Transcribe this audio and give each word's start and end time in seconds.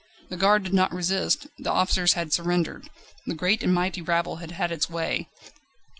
The 0.29 0.35
Guard 0.35 0.63
did 0.63 0.73
not 0.73 0.91
resist; 0.91 1.45
the 1.59 1.69
officers 1.71 2.13
had 2.13 2.33
surrendered; 2.33 2.89
the 3.27 3.35
great 3.35 3.61
and 3.61 3.71
mighty 3.71 4.01
rabble 4.01 4.37
had 4.37 4.49
had 4.49 4.71
its 4.71 4.89
way. 4.89 5.29